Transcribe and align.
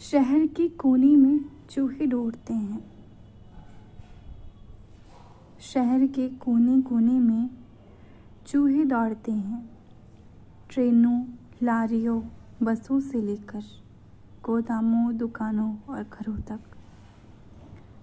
शहर 0.00 0.46
के 0.46 0.68
कोने 0.68 1.16
में 1.16 1.40
चूहे 1.70 2.06
दौड़ते 2.06 2.54
हैं। 2.54 2.92
शहर 5.60 6.06
के 6.06 6.28
कोने 6.28 6.82
कोने 6.82 7.20
में 7.20 7.50
चूहे 8.46 8.84
दौड़ते 8.84 9.32
हैं। 9.32 9.70
ट्रेनों, 10.70 11.24
लारियों, 11.62 12.22
बसों 12.62 13.00
से 13.00 13.22
लेकर 13.22 13.62
गोदामों, 14.42 15.16
दुकानों 15.16 15.76
और 15.88 16.02
घरों 16.02 16.36
तक 16.36 16.60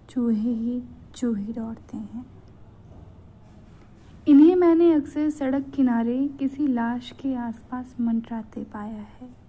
चूहे 0.10 0.54
ही 0.54 0.84
चूहे 1.16 1.54
दौड़ते 1.54 1.98
हैं। 1.98 2.26
इन्हें 4.28 4.56
मैंने 4.56 4.94
अक्सर 4.94 5.30
सड़क 5.30 5.70
किनारे 5.70 6.28
किसी 6.28 6.68
लाश 6.68 7.12
के 7.12 7.36
आसपास 7.36 7.96
मंडराते 8.02 8.64
पाया 8.64 9.02
है। 9.02 9.45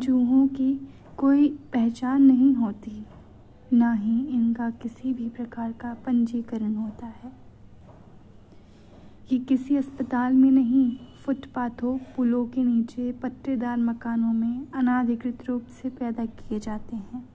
चूहों 0.00 0.46
की 0.48 0.74
कोई 1.16 1.48
पहचान 1.72 2.22
नहीं 2.22 2.54
होती, 2.54 3.04
ना 3.72 3.92
ही 3.92 4.18
इनका 4.26 4.70
किसी 4.82 5.12
भी 5.12 5.28
प्रकार 5.28 5.72
का 5.72 5.92
पंजीकरण 6.06 6.74
होता 6.74 7.06
है। 7.06 7.32
ये 9.32 9.38
किसी 9.38 9.76
अस्पताल 9.76 10.32
में 10.32 10.50
नहीं, 10.50 10.96
फुटपाथों, 11.24 11.96
पुलों 12.16 12.44
के 12.46 12.64
नीचे 12.64 13.12
पट्टेदार 13.12 13.76
मकानों 13.76 14.32
में 14.32 14.66
अनाधिकृत 14.74 15.44
रूप 15.48 15.66
से 15.72 15.88
पैदा 15.90 16.24
किए 16.24 16.60
जाते 16.60 16.96
हैं। 16.96 17.28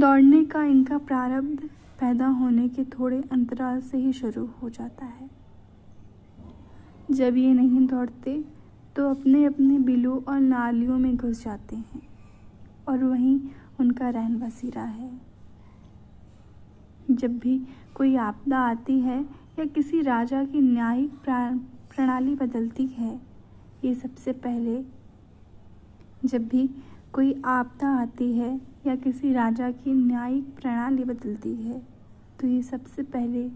दौड़ने 0.00 0.44
का 0.44 0.64
इनका 0.64 0.98
प्रारब्ध 0.98 1.68
पैदा 2.00 2.26
होने 2.26 2.68
के 2.68 2.84
थोड़े 2.84 3.22
अंतराल 3.32 3.80
से 3.80 3.98
ही 3.98 4.12
शुरू 4.12 4.48
हो 4.62 4.68
जाता 4.70 5.06
है। 5.06 5.30
जब 7.10 7.36
ये 7.36 7.52
नहीं 7.54 7.86
दौड़ते 7.86 8.61
तो 8.96 9.08
अपने 9.10 9.44
अपने 9.44 9.78
बिलों 9.78 10.18
और 10.24 10.40
नालियों 10.40 10.98
में 10.98 11.16
घुस 11.16 11.42
जाते 11.44 11.76
हैं 11.76 12.02
और 12.88 13.04
वहीं 13.04 13.40
उनका 13.80 14.08
रहन 14.10 14.38
बसेरा 14.38 14.82
है। 14.82 15.10
जब 17.10 17.38
भी 17.38 17.58
कोई 17.94 18.14
आपदा 18.16 18.58
आती 18.60 18.98
है 19.00 19.20
या 19.58 19.64
किसी 19.64 20.02
राजा 20.02 20.44
की 20.44 20.60
न्यायिक 20.60 21.14
प्रणाली 21.90 22.34
बदलती 22.34 22.86
है, 22.88 23.20
ये 23.84 23.94
सबसे 23.94 24.32
पहले 24.32 24.80
जब 26.24 26.48
भी 26.48 26.68
कोई 27.12 27.34
आपदा 27.44 27.88
आती 28.00 28.32
है 28.32 28.54
या 28.86 28.94
किसी 28.96 29.32
राजा 29.32 29.70
की 29.70 29.92
न्यायिक 29.94 30.54
प्रणाली 30.60 31.04
बदलती 31.04 31.54
है 31.56 31.82
तो 32.40 32.46
ये 32.46 32.62
सबसे 32.62 33.02
पहले 33.04 33.50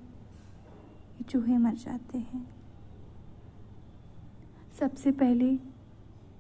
चूहे 1.29 1.59
मर 1.59 1.75
जाते 1.77 2.19
हैं। 2.19 2.56
सबसे 4.81 5.11
पहले 5.11 5.47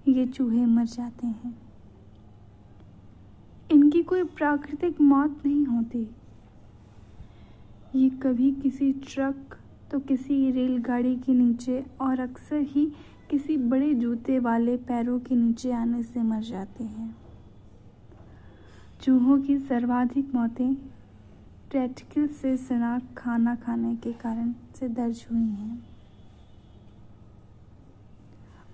ये 0.08 0.26
चूहे 0.26 0.66
मर 0.66 0.84
जाते 0.84 1.26
हैं। 1.26 1.54
इनकी 3.72 4.02
कोई 4.02 4.24
प्राकृतिक 4.24 5.00
मौत 5.00 5.42
नहीं 5.46 5.64
होती। 5.66 6.10
ये 7.94 8.10
कभी 8.10 8.52
किसी 8.52 8.92
ट्रक 8.92 9.56
तो 9.90 10.00
किसी 10.00 10.50
रेलगाड़ी 10.50 11.16
के 11.16 11.34
नीचे 11.34 11.84
और 12.00 12.20
अक्सर 12.20 12.60
ही 12.60 12.86
किसी 13.30 13.56
बड़े 13.56 13.94
जूते 13.94 14.38
वाले 14.38 14.76
पैरों 14.76 15.18
के 15.20 15.34
नीचे 15.34 15.72
आने 15.72 16.02
से 16.02 16.22
मर 16.22 16.42
जाते 16.42 16.84
हैं। 16.84 17.16
चूहों 19.02 19.40
की 19.40 19.58
सर्वाधिक 19.58 20.34
मौतें 20.34 20.74
ट्रेटिकल 21.70 22.26
से 22.26 22.56
सना 22.56 22.98
खाना 23.16 23.54
खाने 23.56 23.96
के 23.96 24.12
कारण 24.12 24.54
से 24.74 24.88
दर्ज 24.88 25.26
हुई 25.32 25.40
हैं। 25.40 25.95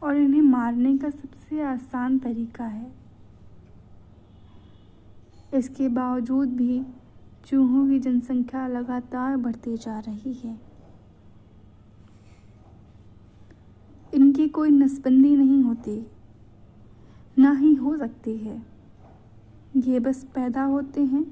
और 0.02 0.16
इन्हें 0.16 0.42
मारने 0.42 0.96
का 0.98 1.10
सबसे 1.10 1.60
आसान 1.62 2.18
तरीका 2.18 2.64
है। 2.64 2.90
इसके 5.54 5.88
बावजूद 5.88 6.48
भी 6.48 6.82
चूहों 7.46 7.86
की 7.88 7.98
जनसंख्या 7.98 8.66
लगातार 8.66 9.36
बढ़ती 9.36 9.76
जा 9.76 9.98
रही 9.98 10.32
है। 10.34 10.58
इनकी 14.12 14.48
कोई 14.48 14.70
नसबंदी 14.70 15.34
नहीं 15.36 15.62
होती, 15.62 16.06
ना 17.36 17.52
ही 17.52 17.74
हो 17.74 17.96
सकती 17.96 18.36
है। 18.36 18.60
ये 19.76 20.00
बस 20.00 20.24
पैदा 20.34 20.62
होते 20.64 21.00
हैं, 21.00 21.24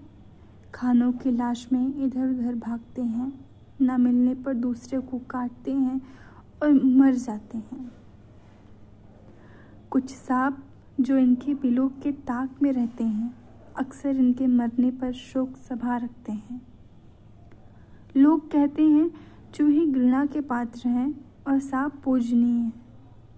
खानों 0.74 1.12
की 1.12 1.30
लाश 1.30 1.66
में 1.72 2.04
इधर 2.04 2.28
उधर 2.28 2.54
भागते 2.56 3.02
हैं, 3.02 3.32
ना 3.80 3.96
मिलने 3.98 4.34
पर 4.34 4.54
दूसरे 4.54 5.00
को 5.00 5.18
काटते 5.30 5.72
हैं 5.72 6.00
और 6.62 6.72
मर 6.84 7.14
जाते 7.14 7.58
हैं। 7.58 7.99
कुछ 9.90 10.10
सांप 10.10 10.62
जो 11.00 11.16
इनके 11.18 11.54
बिलों 11.54 11.88
के 11.88 12.12
ताक 12.12 12.62
में 12.62 12.72
रहते 12.72 13.04
हैं, 13.04 13.34
अक्सर 13.76 14.16
इनके 14.16 14.46
मरने 14.46 14.90
पर 14.90 15.12
शोक 15.12 15.56
सभा 15.56 15.96
रखते 15.96 16.32
हैं। 16.32 16.60
लोग 18.16 18.50
कहते 18.50 18.82
हैं 18.82 19.10
चूहे 19.54 19.86
घृणा 19.86 20.26
के 20.26 20.40
पात्र 20.40 20.88
हैं 20.88 21.24
और 21.48 21.58
सांप 21.58 22.00
पूजनीय 22.04 22.72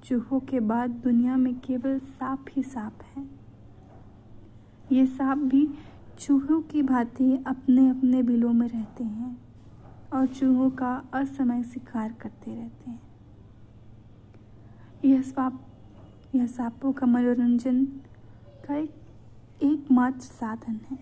चूहों 0.04 0.40
के 0.40 0.60
बाद 0.60 0.90
दुनिया 0.90 1.36
में 1.36 1.54
केवल 1.60 1.98
सांप 1.98 2.44
ही 2.56 2.62
सांप 2.62 2.98
है। 3.16 3.26
ये 4.92 5.06
सांप 5.06 5.38
भी 5.38 5.68
चूहों 6.18 6.60
की 6.62 6.82
भांति 6.82 7.44
अपने 7.46 7.88
अपने 7.88 8.22
बिलों 8.22 8.52
में 8.52 8.68
रहते 8.68 9.04
हैं 9.04 9.36
और 10.12 10.26
चूहों 10.26 10.70
का 10.70 10.94
असमय 11.12 11.62
शिकार 11.62 12.12
करते 12.12 12.54
रहते 12.54 12.90
हैं। 12.90 13.02
यह 15.04 15.22
सांप 15.22 15.62
यह 16.34 16.46
सांपों 16.46 16.92
का 16.92 17.06
मनोरंजन 17.06 17.84
का 18.66 18.76
एक, 18.76 18.94
एकमात्र 19.62 20.20
साधन 20.20 20.80
है। 20.90 20.98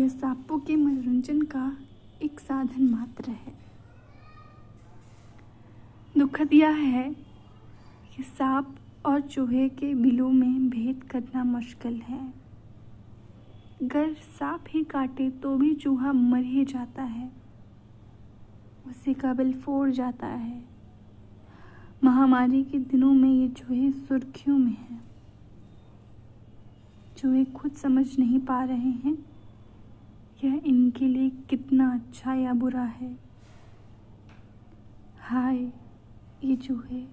यह 0.00 0.08
सांपों 0.08 0.58
के 0.58 0.76
मनोरंजन 0.76 1.42
का 1.42 1.76
एक 2.22 2.40
साधन 2.40 2.82
मात्र 2.82 3.30
है। 3.30 3.54
दुखद 6.18 6.52
यह 6.52 6.70
है 6.70 7.16
कि 8.16 8.22
सांप 8.22 8.76
और 9.06 9.20
चूहे 9.20 9.68
के 9.68 9.94
बिलों 9.94 10.30
में 10.30 10.70
भेद 10.70 11.04
करना 11.04 11.44
मुश्किल 11.44 12.00
है। 12.00 12.34
अगर 13.82 14.14
सांप 14.14 14.64
ही 14.68 14.84
काटे 14.84 15.30
तो 15.30 15.56
भी 15.56 15.74
चूहा 15.74 16.12
मर 16.12 16.42
ही 16.42 16.64
जाता 16.64 17.02
है। 17.02 17.32
उसी 18.88 19.14
का 19.14 19.34
बिल 19.34 19.60
फोड़ 19.60 19.90
जाता 19.90 20.26
है। 20.26 20.71
महामारी 22.04 22.64
के 22.64 22.78
दिनों 22.78 23.12
में 23.12 23.30
ये 23.30 23.48
चूहे 23.48 23.90
सुर्खियों 23.90 24.58
में 24.58 24.72
हैं। 24.72 25.10
चूहे 27.16 27.44
खुद 27.44 27.72
समझ 27.72 28.18
नहीं 28.18 28.38
पा 28.38 28.64
रहे 28.64 28.90
हैं। 28.90 29.18
यह 30.44 30.62
इनके 30.64 31.08
लिए 31.08 31.30
कितना 31.30 31.94
अच्छा 31.94 32.34
या 32.34 32.54
बुरा 32.54 32.82
है। 32.82 33.18
हाय, 35.20 35.72
ये 36.44 36.56
चूहे। 36.56 37.06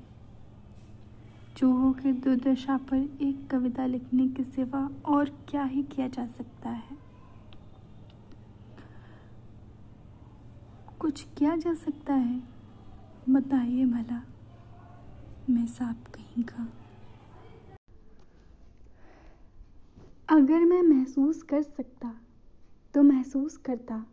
चूहों 1.57 1.93
के 1.93 2.13
दुर्दशा 2.13 2.77
पर 2.77 3.17
एक 3.21 3.47
कविता 3.47 3.85
लिखने 3.85 4.27
के 4.27 4.43
सिवा 4.43 4.89
और 5.05 5.29
क्या 5.49 5.63
ही 5.63 5.83
किया 5.83 6.07
जा 6.07 6.27
सकता 6.27 6.69
है। 6.69 6.97
कुछ 10.99 11.25
किया 11.37 11.55
जा 11.55 11.73
सकता 11.73 12.13
है? 12.13 12.43
बताइए 13.29 13.85
भला। 13.85 14.21
मैं 15.49 15.65
सांप 15.67 16.07
कहीं 16.15 16.43
का। 16.43 16.67
अगर 20.29 20.65
मैं 20.65 20.81
महसूस 20.81 21.41
कर 21.43 21.61
सकता 21.61 22.21
तो 22.93 23.03
महसूस 23.03 23.57
करता। 23.57 24.05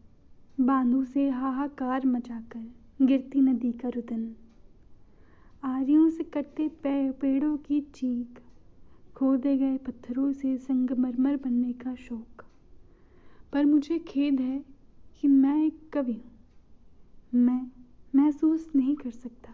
बांधों 0.60 1.04
से 1.04 1.28
हाहाकार 1.30 2.06
मचाकर 2.06 2.72
गिरती 3.02 3.40
नदी 3.40 3.72
का 3.72 3.88
रुदन। 3.88 4.34
आरियों 5.64 6.10
से 6.10 6.24
कटते 6.24 6.68
पेड़ों 7.12 7.56
की 7.56 7.80
चीख। 7.80 8.40
खोदे 9.16 9.56
गए 9.56 9.76
पत्थरों 9.76 10.32
से 10.32 10.56
संगमरमर 10.58 11.36
बनने 11.36 11.72
का 11.72 11.94
शौक। 11.94 12.44
पर 13.52 13.64
मुझे 13.64 13.98
खेद 13.98 14.40
है 14.40 14.64
कि 15.20 15.28
मैं 15.28 15.66
एक 15.66 15.80
कवि 15.92 16.12
हूँ। 16.12 16.32
मैं 17.34 17.70
महसूस 18.14 18.70
नहीं 18.76 18.96
कर 18.96 19.10
सकता। 19.10 19.52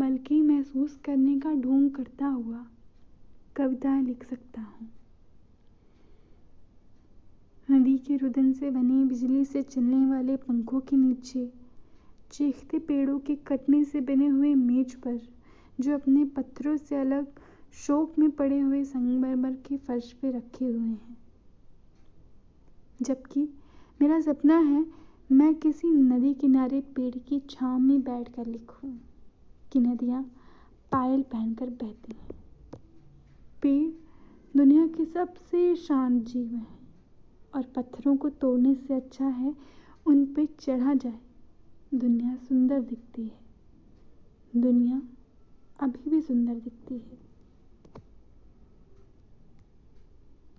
बल्कि 0.00 0.42
महसूस 0.42 0.98
करने 1.04 1.40
का 1.40 1.54
ढोंग 1.54 1.90
करता 1.90 2.26
हुआ 2.26 2.66
कविताएँ 3.56 4.02
लिख 4.02 4.24
सकता 4.24 4.60
हूँ। 4.60 4.88
नदी 7.70 7.98
के 7.98 8.16
रुदन 8.16 8.52
से 8.52 8.70
बने 8.70 9.04
बिजली 9.04 9.44
से 9.44 9.62
चलने 9.62 10.06
वाले 10.06 10.36
पंखों 10.36 10.80
के 10.80 10.96
नीचे, 10.96 11.52
चीखते 12.32 12.78
पेड़ों 12.78 13.18
के 13.18 13.34
कटने 13.34 13.84
से 13.84 14.00
बने 14.00 14.26
हुए 14.26 14.54
मेज 14.54 14.94
पर, 14.94 15.20
जो 15.80 15.94
अपने 15.94 16.24
पत्थरों 16.24 16.76
से 16.76 16.96
अलग 16.96 17.26
शोक 17.72 18.18
में 18.18 18.30
पड़े 18.30 18.60
हुए 18.60 18.84
संगमरमर 18.84 19.52
के 19.52 19.76
फर्श 19.76 20.12
पे 20.12 20.30
रखे 20.30 20.64
हुए 20.64 20.88
हैं। 20.88 21.16
जबकि 23.02 23.48
मेरा 24.02 24.20
सपना 24.20 24.58
है, 24.58 24.86
मैं 25.32 25.54
किसी 25.54 25.88
नदी 25.88 26.34
किनारे 26.34 26.80
पेड़ 26.80 27.18
की 27.18 27.40
छांव 27.50 27.78
में 27.78 28.02
बैठकर 28.02 28.46
लिखूं। 28.46 29.11
कि 29.72 29.80
नदियाँ 29.80 30.22
पायल 30.92 31.22
पहनकर 31.22 31.70
बहती 31.70 32.16
हैं। 32.16 32.28
पेड़ 33.62 33.92
दुनिया 34.56 34.86
के 34.86 35.04
सबसे 35.04 35.76
शांत 35.76 36.24
जीव 36.24 36.54
हैं 36.54 36.78
और 37.54 37.62
पत्थरों 37.62 38.16
को 38.16 38.30
तोड़ने 38.30 38.74
से 38.74 38.94
अच्छा 38.94 39.26
है 39.26 39.56
उन 40.06 40.26
पर 40.26 40.46
चढ़ा 40.46 40.94
जाए। 40.94 41.20
दुनिया 41.94 42.36
सुंदर 42.36 42.80
दिखती 42.80 43.22
है। 43.22 43.40
दुनिया 44.56 45.02
अभी 45.80 46.10
भी 46.10 46.20
सुंदर 46.20 46.54
दिखती 46.54 46.94
है। 46.94 47.21